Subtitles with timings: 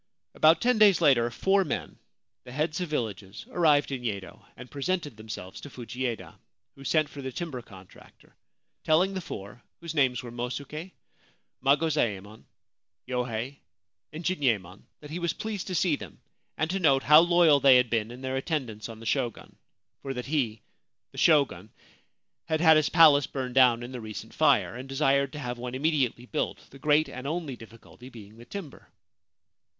[0.33, 1.99] About ten days later four men,
[2.43, 6.39] the heads of villages, arrived in Yedo, and presented themselves to Fujieda,
[6.73, 8.35] who sent for the timber contractor,
[8.83, 10.93] telling the four, whose names were Mosuke,
[11.63, 12.45] Magozaemon,
[13.07, 13.57] Yohei,
[14.11, 16.19] and Jinyemon, that he was pleased to see them
[16.57, 19.55] and to note how loyal they had been in their attendance on the Shogun,
[20.01, 20.63] for that he,
[21.11, 21.69] the Shogun,
[22.45, 25.75] had had his palace burned down in the recent fire, and desired to have one
[25.75, 28.89] immediately built, the great and only difficulty being the timber.